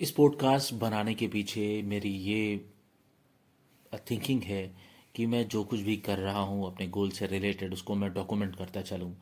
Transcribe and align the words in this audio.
इस 0.00 0.10
पॉडकास्ट 0.10 0.72
बनाने 0.74 1.12
के 1.14 1.26
पीछे 1.28 1.82
मेरी 1.82 2.10
ये 2.10 2.56
थिंकिंग 4.10 4.42
है 4.42 4.62
कि 5.14 5.26
मैं 5.26 5.46
जो 5.48 5.62
कुछ 5.64 5.80
भी 5.80 5.96
कर 5.96 6.18
रहा 6.18 6.40
हूँ, 6.40 6.66
अपने 6.66 6.86
गोल 6.88 7.10
से 7.10 7.26
रिलेटेड 7.26 7.72
उसको 7.72 7.94
मैं 7.94 8.12
डॉक्यूमेंट 8.14 8.56
करता 8.56 8.82
चलूँ। 8.82 9.12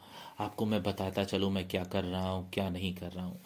आपको 0.40 0.66
मैं 0.66 0.82
बताता 0.82 1.24
चलूँ 1.24 1.50
मैं 1.50 1.66
क्या 1.68 1.82
कर 1.84 2.04
रहा 2.04 2.28
हूँ, 2.28 2.48
क्या 2.52 2.68
नहीं 2.70 2.94
कर 2.94 3.12
रहा 3.12 3.24
हूँ। 3.24 3.40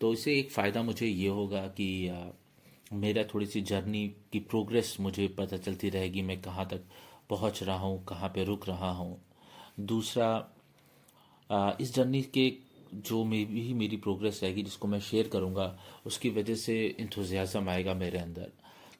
तो 0.00 0.12
इससे 0.12 0.38
एक 0.38 0.50
फ़ायदा 0.50 0.82
मुझे 0.82 1.06
ये 1.06 1.28
होगा 1.28 1.66
कि 1.80 1.88
मेरा 2.92 3.24
थोड़ी 3.34 3.46
सी 3.46 3.60
जर्नी 3.62 4.06
की 4.32 4.38
प्रोग्रेस 4.40 4.96
मुझे 5.00 5.28
पता 5.38 5.56
चलती 5.56 5.90
रहेगी, 5.90 6.22
मैं 6.22 6.40
कहाँ 6.42 6.68
तक 6.68 6.84
पहुँच 7.30 7.62
रहा 7.62 7.78
हूँ, 7.78 8.04
कहाँ 8.04 8.28
पे 8.28 8.44
रुक 8.44 8.68
रहा 8.68 8.90
हूँ। 8.92 9.20
दूसरा 9.80 11.76
इस 11.80 11.94
जर्नी 11.94 12.22
के 12.34 12.48
जो 12.94 13.24
मे 13.24 13.44
भी 13.44 13.72
मेरी 13.74 13.96
प्रोग्रेस 13.96 14.40
रहेगी 14.42 14.62
जिसको 14.62 14.88
मैं 14.88 15.00
शेयर 15.00 15.28
करूँगा 15.28 15.76
उसकी 16.06 16.30
वजह 16.30 16.54
से 16.54 16.84
इंथुजियाज़म 17.00 17.68
आएगा 17.68 17.94
मेरे 17.94 18.18
अंदर। 18.18 18.50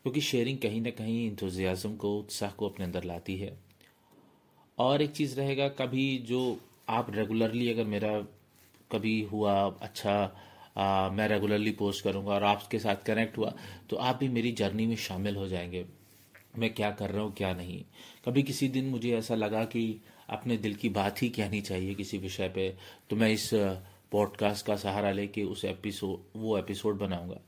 क्योंकि 0.02 0.20
शेयरिंग 0.20 0.58
कहीं 0.58 0.80
ना 0.80 0.90
कहीं 0.90 1.26
इंथुजियाज़म 1.26 1.96
को 1.96 2.18
उत्साह 2.18 2.50
को 2.50 2.68
अपने 2.68 2.84
अंदर 2.84 3.04
लाती 3.04 3.36
है। 3.36 3.56
और 4.78 5.02
एक 5.02 5.10
चीज़ 5.10 5.36
रहेगा 5.36 5.68
कभी 5.68 6.18
जो 6.18 6.58
आप 6.88 7.10
रेगुलरली 7.10 7.70
अगर 7.72 7.84
मेरा 7.84 8.18
कभी 8.92 9.20
हुआ 9.22 9.54
अच्छा 9.82 10.14
आ, 10.78 11.10
मैं 11.10 11.26
रेगुलरली 11.28 11.70
पोस्ट 11.72 12.04
करूँगा 12.04 12.32
और 12.32 12.42
आपके 12.42 12.78
साथ 12.78 13.04
कनेक्ट 13.06 13.38
हुआ 13.38 13.52
तो 13.90 13.96
आप 13.96 14.16
भी 14.16 14.28
मेरी 14.28 14.52
जर्नी 14.52 14.86
में 14.86 14.96
शामिल 14.96 15.36
हो 15.36 15.46
जाएँगे। 15.48 15.84
मैं 16.54 16.72
क्या 16.74 16.90
कर 16.90 17.10
रहा 17.10 17.22
हूँ, 17.22 17.32
क्या 17.34 17.52
नहीं। 17.54 17.82
कभी 18.24 18.42
किसी 18.42 18.68
दिन 18.68 18.88
मुझे 18.88 19.16
ऐसा 19.18 19.34
लगा 19.34 19.64
कि 19.64 20.00
अपने 20.28 20.56
दिल 20.56 20.74
की 20.74 20.88
बात 20.88 21.22
ही 21.22 21.28
कहनी 21.28 21.60
चाहिए 21.60 21.94
किसी 21.94 22.18
विषय 22.18 22.48
पे 22.48 22.68
तो 23.10 23.16
मैं 23.16 23.30
इस 23.30 23.50
पॉडकास्ट 24.12 24.66
का 24.66 24.76
सहारा 24.76 25.10
लेके 25.12 25.42
उस 25.44 25.64
एपिसोड 25.64 26.38
वो 26.38 26.56
एपिसोड 26.58 26.98
बनाऊँगा। 26.98 27.40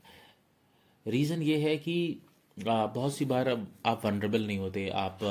रीज़न 1.06 1.42
ये 1.42 1.58
है 1.60 1.76
कि 1.78 2.18
बहुत 2.56 3.14
सी 3.16 3.24
बार 3.24 3.48
आप 3.86 4.04
वनरेबल 4.04 4.46
नहीं 4.46 4.58
होते, 4.58 4.88
आप 4.88 5.22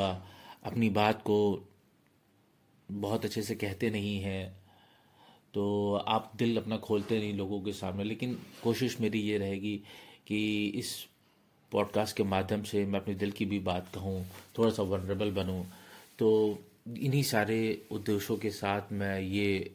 अपनी 0.64 0.90
बात 0.90 1.22
को 1.22 1.67
बहुत 2.90 3.26
अच्छे 3.26 3.42
से 3.42 3.56
कहते 3.56 3.90
नहीं 3.90 4.20
हैं 4.20 4.62
तो 5.54 5.94
आप 6.08 6.32
दिल 6.36 6.58
अपना 6.58 6.78
खोलते 6.78 7.20
नहीं 7.20 7.34
लोगों 7.34 7.62
के 7.62 7.73
सामने। 7.73 8.04
लेकिन 8.04 8.38
कोशिश 8.64 9.00
मेरी 9.02 9.20
ये 9.20 9.38
रहेगी 9.38 9.76
कि 10.28 10.66
इस 10.76 10.94
पॉडकास्ट 11.72 12.16
के 12.17 12.23
माध्यम 12.25 12.64
से 12.64 12.86
मैं 12.86 13.00
अपने 13.00 13.14
दिल 13.16 13.31
की 13.31 13.45
भी 13.45 13.59
बात 13.61 13.88
कहूँ, 13.95 14.25
थोड़ा 14.58 14.69
सा 14.72 14.83
वनरेबल 14.83 15.31
बनूँ 15.33 15.66
तो 16.19 16.59
इन्हीं 16.89 17.23
सारे 17.23 17.59
उद्देश्यों 17.91 18.38
के 18.38 18.50
साथ 18.52 18.91
मैं 18.91 19.19
ये 19.19 19.72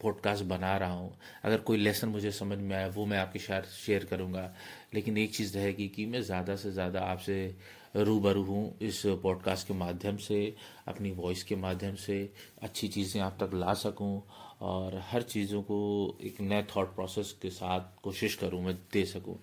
पॉडकास्ट 0.00 0.44
बना 0.44 0.76
रहा 0.76 0.92
हूँ। 0.92 1.12
अगर 1.44 1.58
कोई 1.58 1.76
लेसन 1.76 2.08
मुझे 2.08 2.30
समझ 2.32 2.58
में 2.58 2.74
आया 2.76 2.86
वो 2.88 3.04
मैं 3.06 3.18
आपके 3.18 3.38
साथ 3.38 3.62
शेयर 3.74 4.04
करूँगा। 4.04 4.52
लेकिन 4.94 5.18
एक 5.18 5.34
चीज़ 5.34 5.56
रहेगी 5.58 5.88
कि 5.88 6.06
मैं 6.06 6.22
ज़्यादा 6.22 6.56
से 6.56 6.72
ज़्यादा 6.72 7.00
आपसे 7.02 7.54
रूबरू 7.96 8.42
हूँ 8.42 8.76
इस 8.82 9.02
पॉडकास्ट 9.22 9.66
के 9.68 9.74
माध्यम 9.74 10.16
से, 10.16 10.54
अपनी 10.88 11.10
वॉइस 11.10 11.42
के 11.42 11.56
माध्यम 11.56 11.94
से, 11.96 12.18
अच्छी 12.62 12.88
चीज़ें 12.88 13.20
आप 13.22 13.36
तक 13.40 13.54
ला 13.54 13.74
सकूँ, 13.74 14.22
और 14.60 15.00
हर 15.10 15.22
चीज़ों 15.22 15.62
को 15.62 15.78
एक 16.22 16.40
नए 16.40 16.62
थॉट 16.76 16.94
प्रोसेस 16.94 17.34
के 17.42 17.50
साथ 17.50 17.80
कोशिश 18.02 18.34
करूँ, 18.34 18.62
मैं 18.62 18.74
दे 18.92 19.04
सकूँ। 19.04 19.38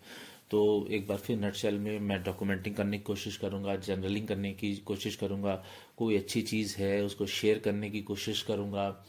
तो 0.54 0.88
एक 0.92 1.08
बार 1.08 1.18
फिर 1.18 1.38
नटशेल 1.38 1.80
में 1.80 2.00
मैं 2.00 2.24
डॉक्यूमेंटिंग 2.24 2.76
करने 2.76 2.98
की 2.98 3.04
कोशिश 3.04 3.38
करूँगा 3.38 3.76
जर्नलिंग 3.76 4.28
करने 4.28 4.52
की 4.54 4.76
कोशिश 4.76 5.16
करूँगा, 5.16 5.64
कोई 5.98 6.18
अच्छी 6.18 6.42
चीज़ 6.42 6.76
है 6.78 7.04
उसको 7.04 7.26
शेयर 7.26 7.60
करने 7.60 7.90
की 7.90 8.02
कोशिश 8.02 8.42
करूँगा, 8.42 9.06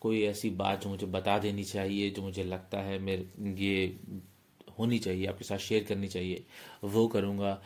कोई 0.00 0.22
ऐसी 0.22 0.50
बात 0.50 0.84
जो 0.84 0.90
मुझे 0.90 1.06
बता 1.06 1.38
देनी 1.38 1.64
चाहिए, 1.64 2.10
जो 2.10 2.22
मुझे 2.22 2.44
लगता 2.44 2.78
है 2.78 2.98
मेरे, 2.98 3.28
ये 3.40 3.96
होनी 4.78 4.98
चाहिए, 4.98 5.26
आपके 5.26 5.44
साथ 5.44 5.58
शेयर 5.58 5.84
करनी 5.84 6.08
चाहिए, 6.08 6.44
वो 6.84 7.08
करूँगा। 7.08 7.62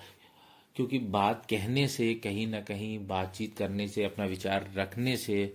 क्योंकि 0.77 0.99
बात 0.99 1.47
कहने 1.47 1.89
से, 1.89 2.15
कहीं 2.15 2.47
ना 2.47 2.61
कहीं 2.61 3.07
बातचीत 3.07 3.57
करने 3.57 3.89
से, 3.89 4.05
अपना 4.05 4.25
विचार 4.25 4.71
रखने 4.77 5.17
से 5.17 5.55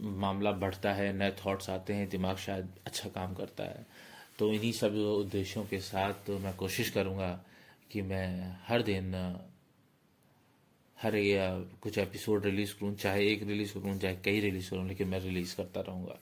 मामला 0.00 0.52
बढ़ता 0.52 0.92
है, 0.92 1.12
नए 1.12 1.30
थॉट्स 1.46 1.70
आते 1.70 1.92
हैं, 1.92 2.08
दिमाग 2.08 2.36
शायद 2.36 2.68
अच्छा 2.86 3.08
काम 3.08 3.34
करता 3.34 3.64
है। 3.64 3.86
तो 4.38 4.52
इन्हीं 4.52 4.72
सब 4.72 4.94
उद्देश्यों 4.94 5.64
के 5.64 5.78
साथ 5.78 6.30
मैं 6.30 6.54
कोशिश 6.56 6.90
करूँगा 6.90 7.44
कि 7.90 8.02
मैं 8.02 8.56
हर 8.66 8.82
दिन, 8.82 9.14
हर 11.02 11.16
या 11.16 11.58
कुछ 11.80 11.98
एपिसोड 11.98 12.44
रिलीज़ 12.44 12.74
करूँ, 12.74 12.94
चाहे 12.94 13.26
एक 13.32 13.42
रिलीज़ 13.42 13.74
करूँ, 13.74 13.98
चाहे 13.98 14.16
कई 14.16 14.40
रिलीज़ 14.40 14.70
करूँ, 14.70 14.88
लेकिन 14.88 15.08
मैं 15.08 15.20
रिलीज़ 15.20 15.56
करता 15.56 15.80
रहूँगा। 15.80 16.18